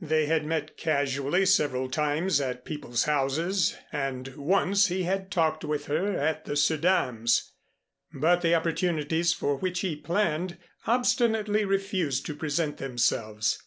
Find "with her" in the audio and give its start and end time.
5.64-6.16